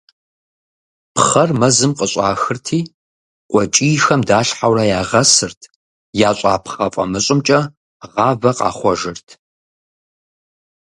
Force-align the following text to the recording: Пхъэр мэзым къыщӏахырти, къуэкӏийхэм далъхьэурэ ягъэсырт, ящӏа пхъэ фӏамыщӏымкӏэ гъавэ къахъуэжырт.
Пхъэр 1.15 1.49
мэзым 1.59 1.91
къыщӏахырти, 1.97 2.79
къуэкӏийхэм 3.49 4.21
далъхьэурэ 4.27 4.83
ягъэсырт, 4.99 5.61
ящӏа 6.29 6.53
пхъэ 6.63 6.87
фӏамыщӏымкӏэ 6.93 7.59
гъавэ 8.13 8.51
къахъуэжырт. 8.57 9.27